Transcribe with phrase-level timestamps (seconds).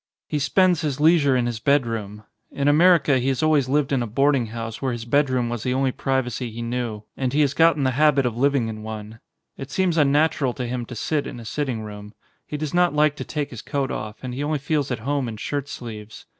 [0.27, 2.23] He spends his leisure in his bed room.
[2.51, 5.61] In America he has always lived in a board ing house where his bedroom was
[5.61, 8.03] the only privacy 181 ON A CHINESE SCREEN he knew, and he has gotten the
[8.03, 9.19] habit of living in one.
[9.57, 12.15] It seems unnatural to him to sit in a sitting room;
[12.47, 15.27] he does not like to take his coat off, and he only feels at home
[15.27, 16.25] in shirt sleeves.